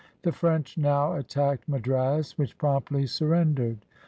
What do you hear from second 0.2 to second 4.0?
The French now attacked Madras, which promptly surrendered.